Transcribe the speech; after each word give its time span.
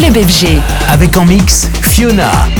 Club 0.00 0.16
FG. 0.16 0.62
Avec 0.88 1.14
en 1.18 1.26
mix 1.26 1.68
Fiona. 1.82 2.30
Fiona. 2.32 2.59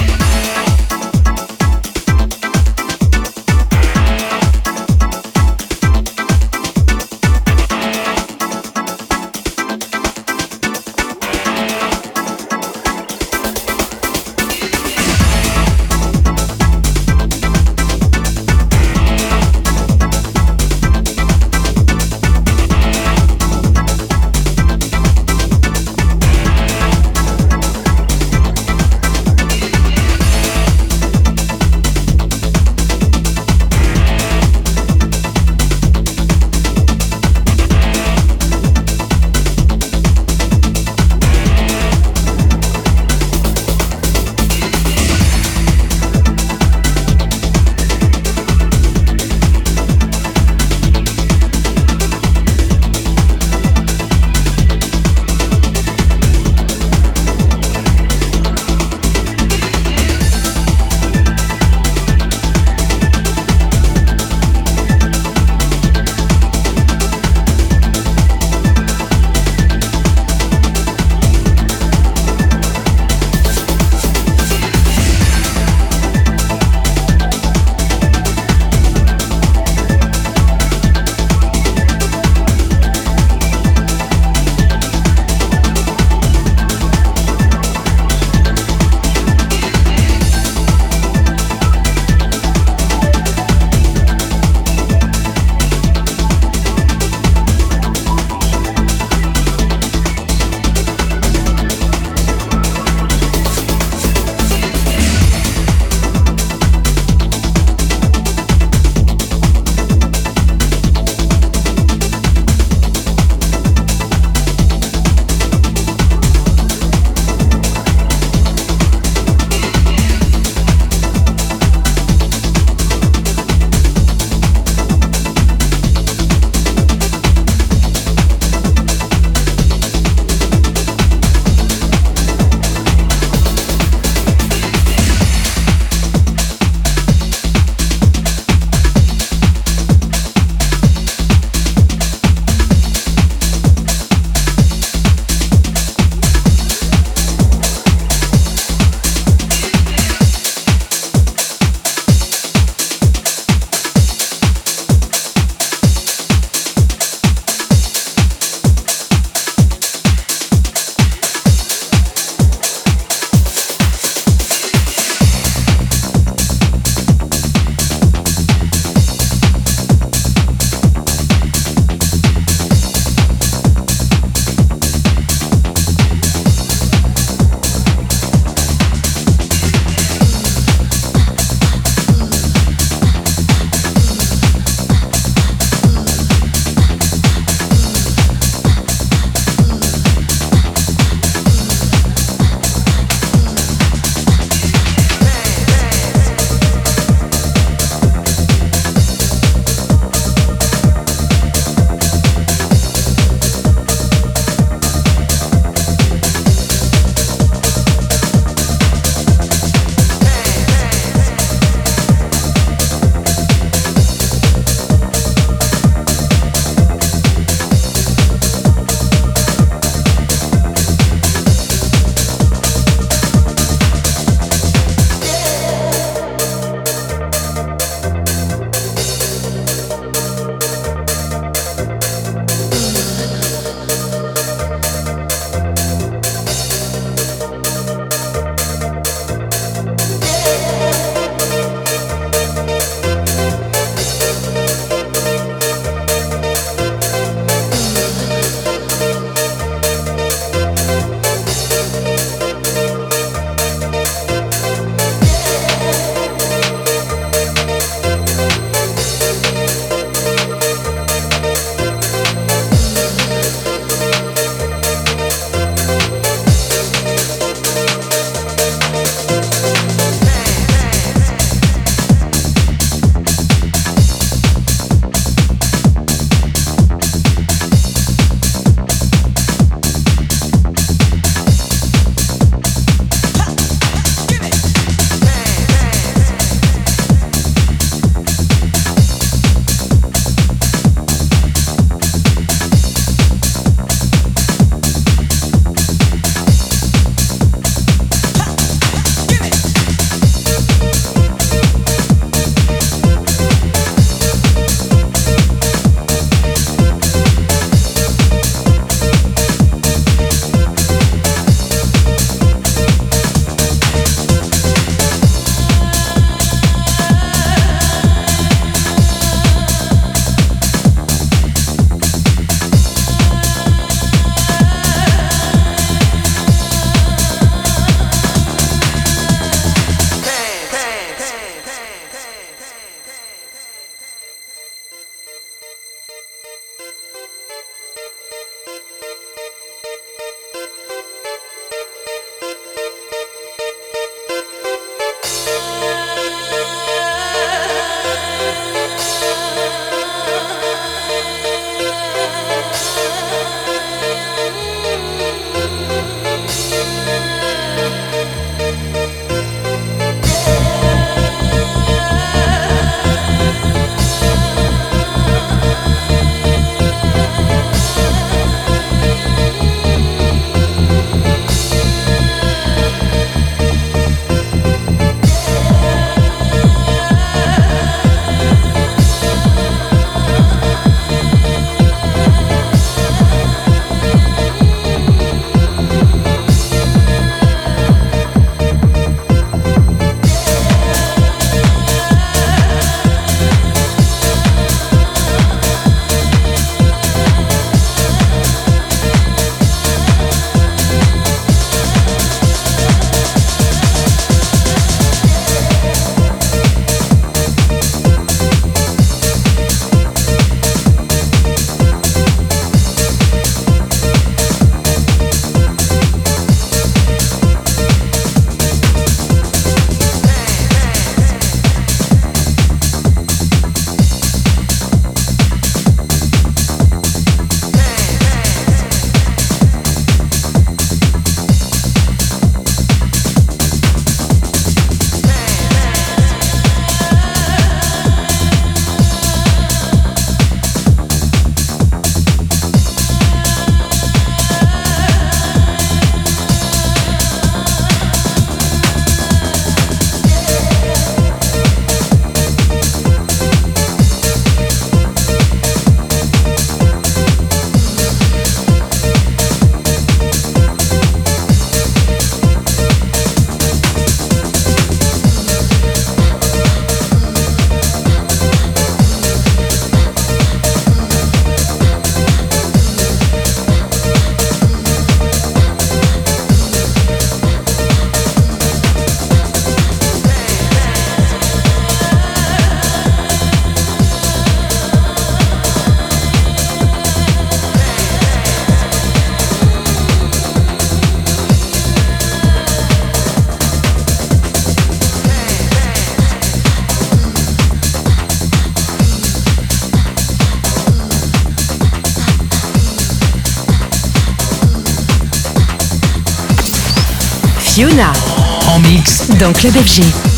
Dans 509.41 509.55
Club 509.55 509.73
FG. 509.73 510.30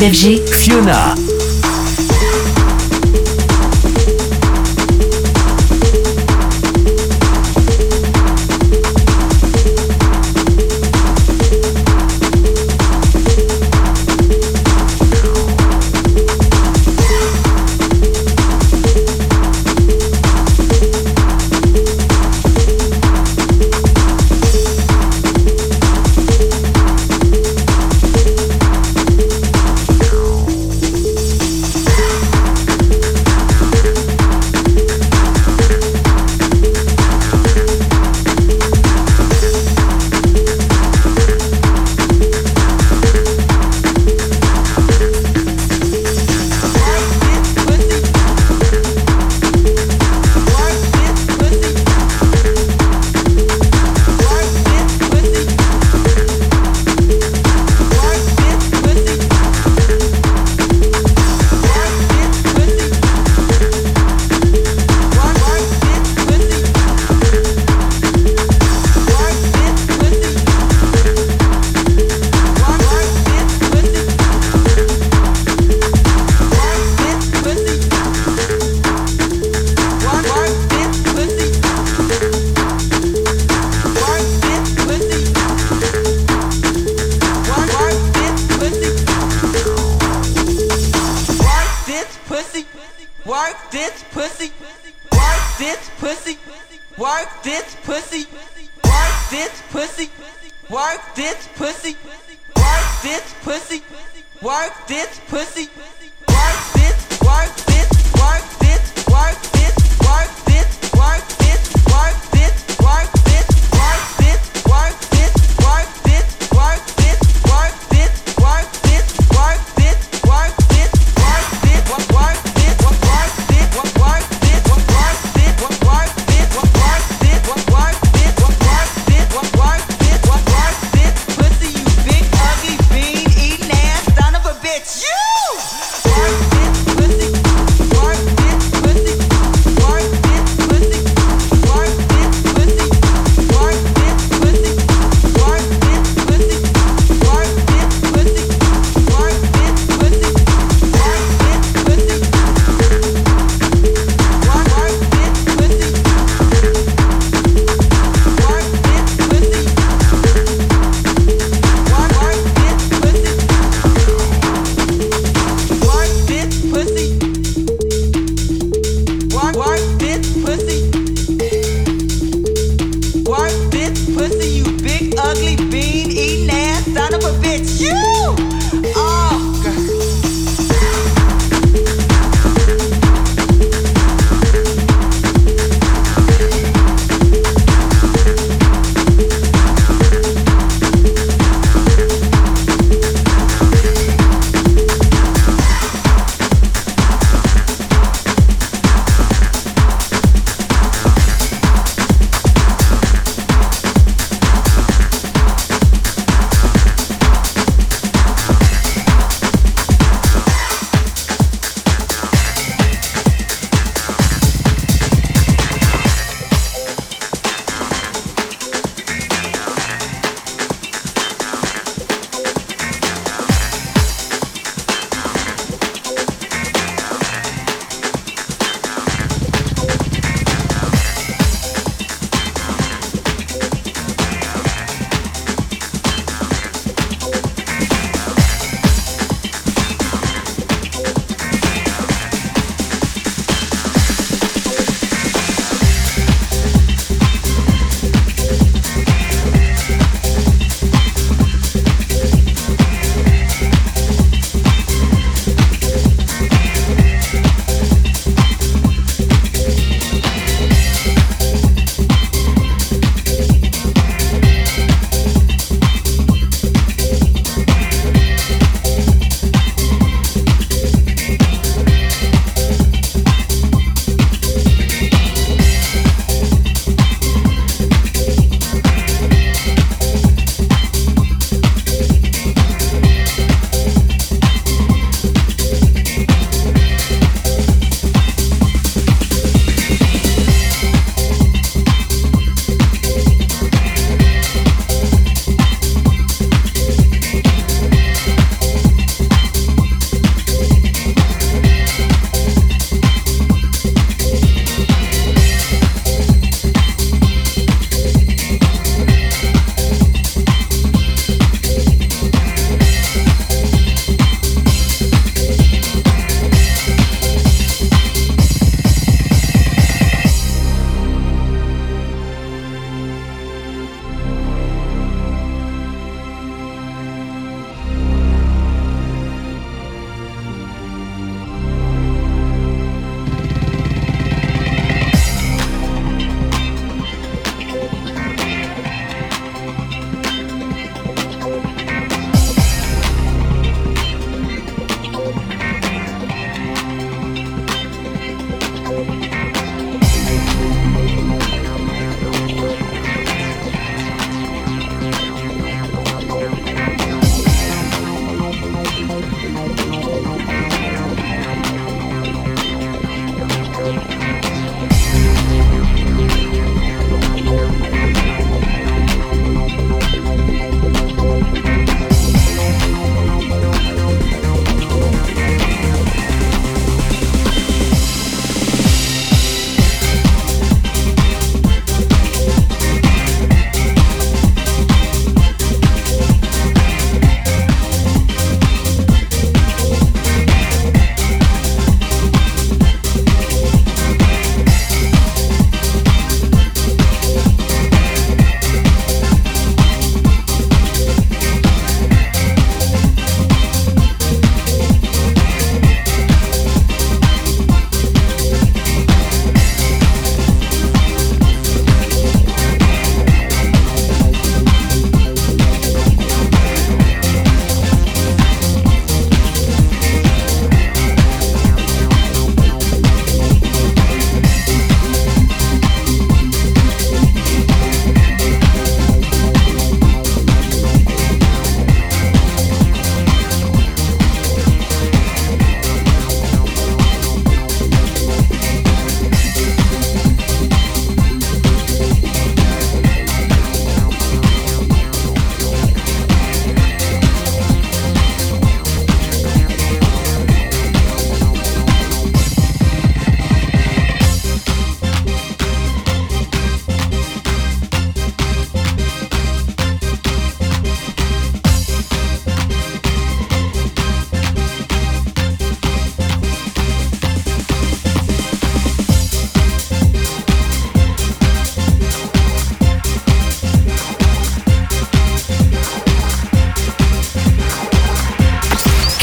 FG, 0.00 0.46
Fiona. 0.52 1.35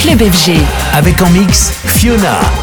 Club 0.04 0.22
FG. 0.22 0.60
Avec 0.94 1.22
en 1.22 1.30
mix 1.30 1.72
Fiona. 1.86 2.63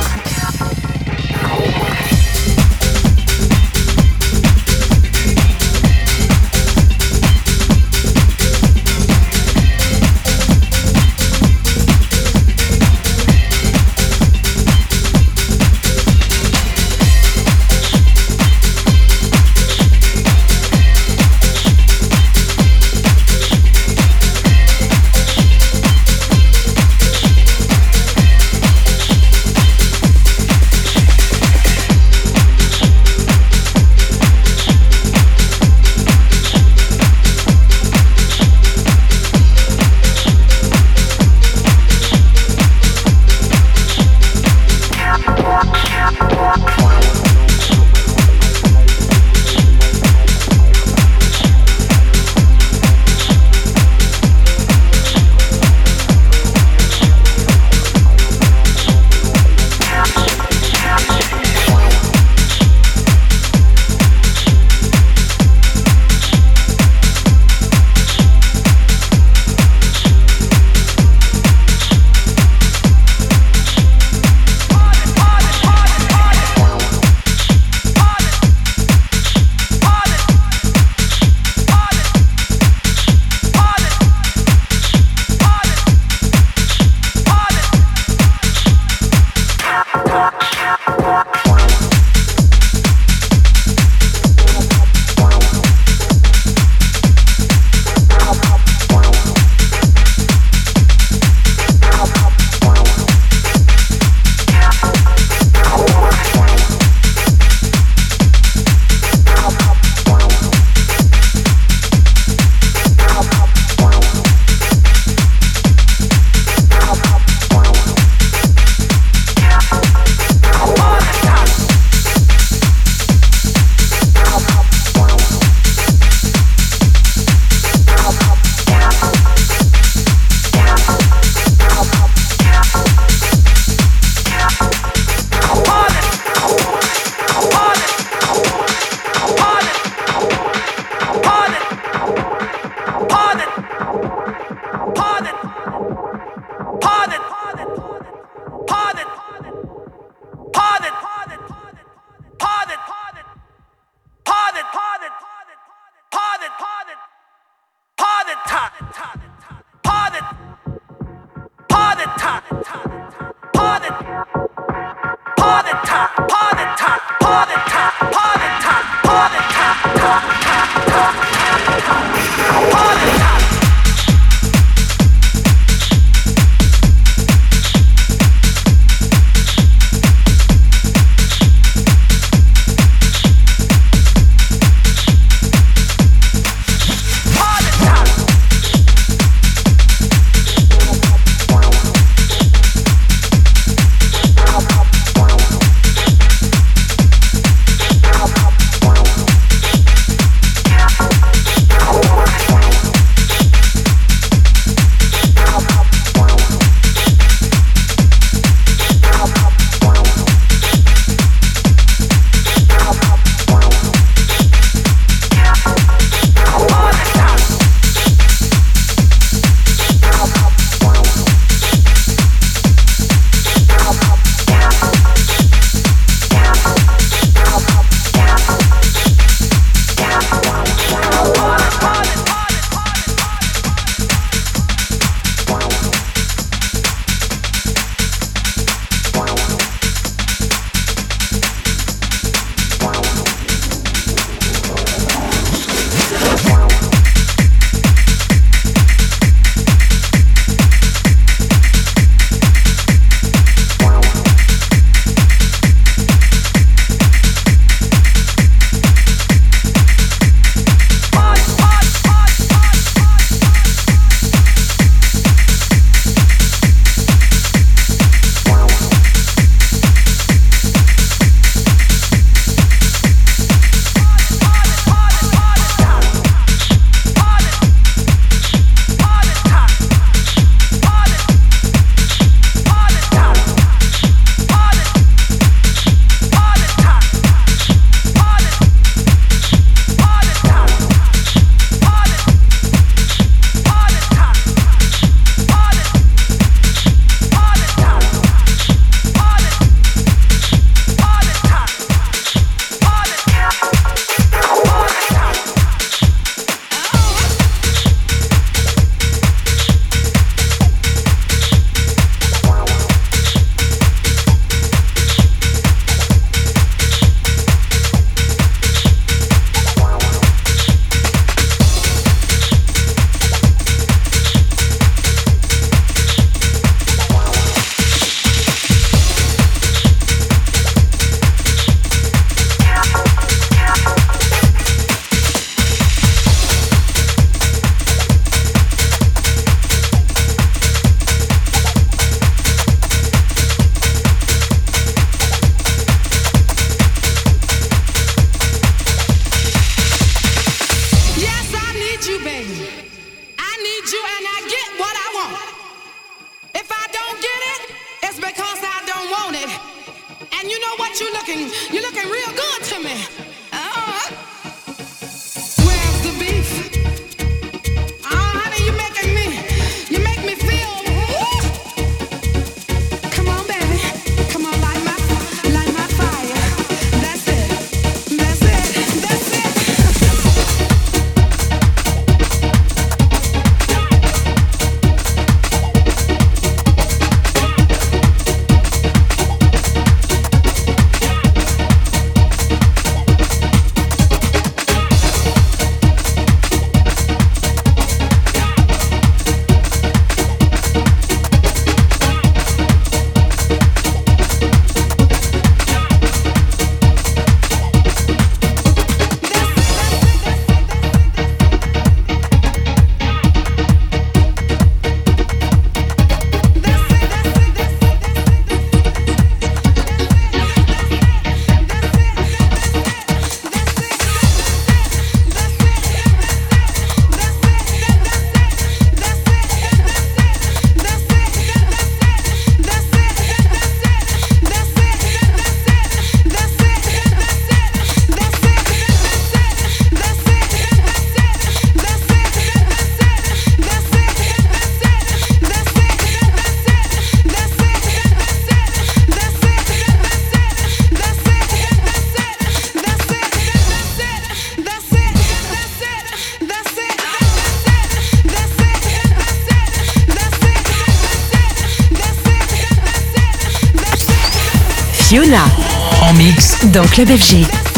Mix 466.30 466.66
dans 466.66 466.86
Club. 466.86 467.69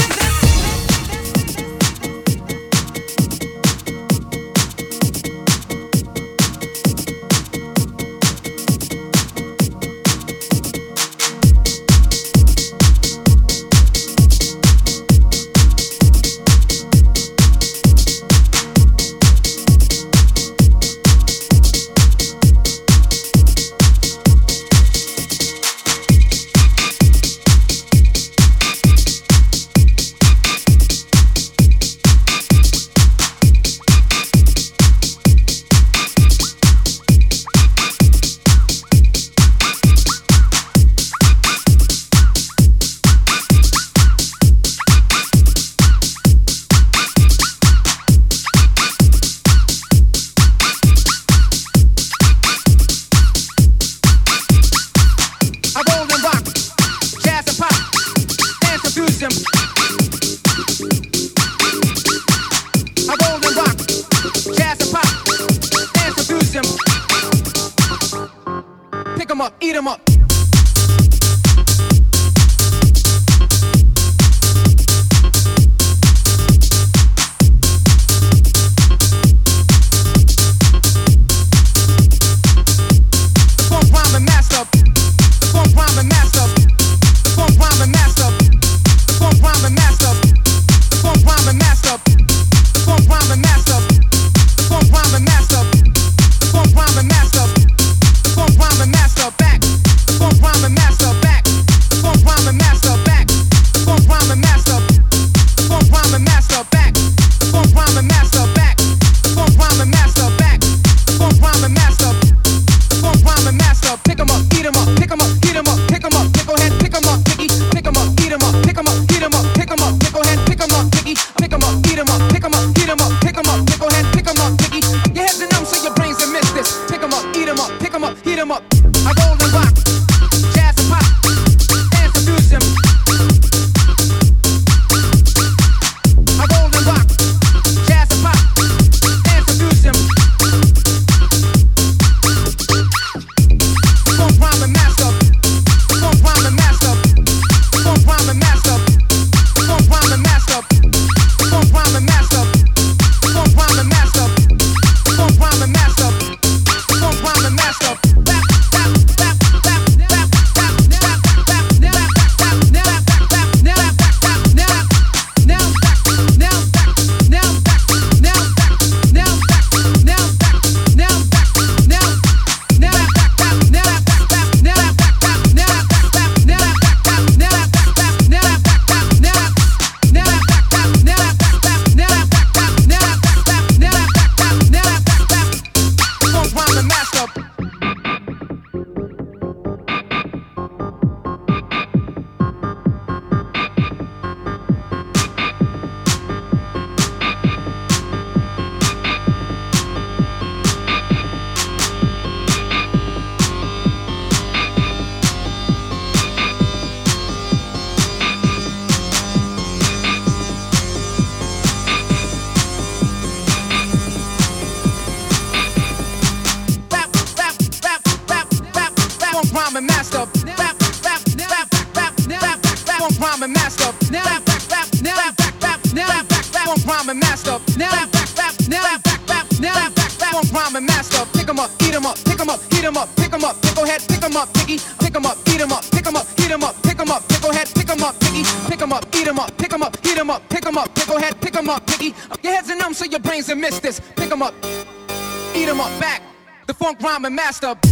I'm 247.22 247.26
a 247.26 247.36
master. 247.36 247.91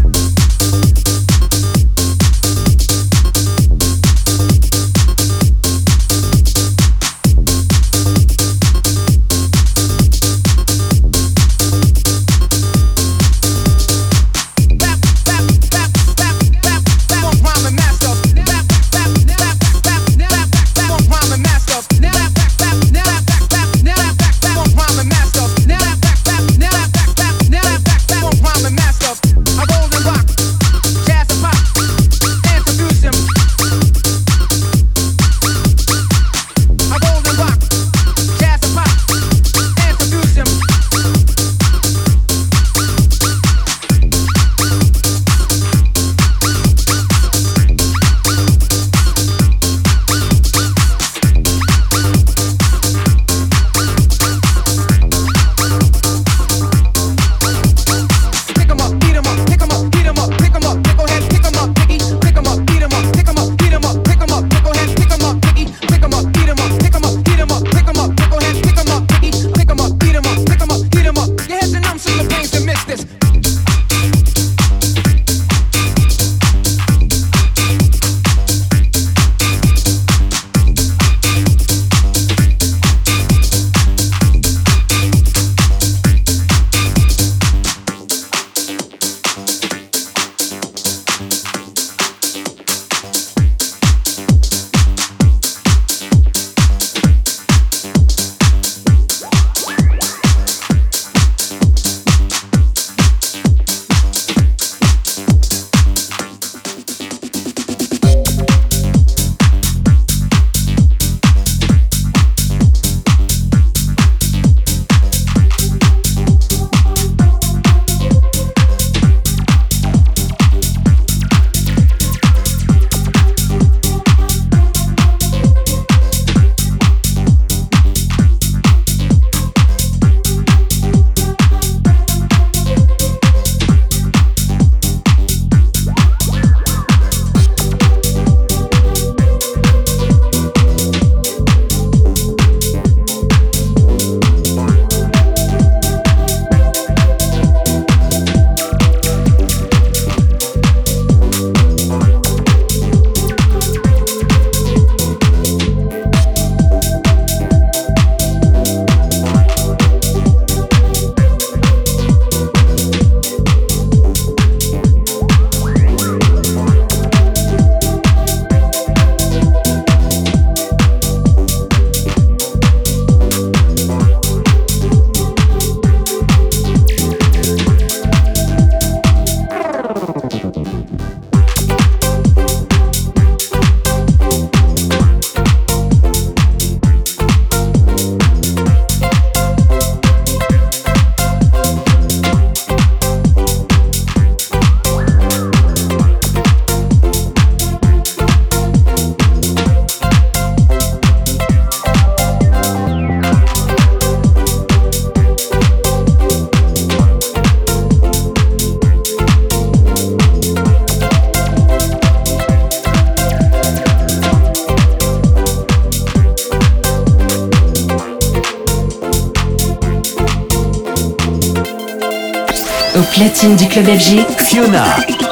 Club. 223.82 224.26
Fiona. 224.38 225.29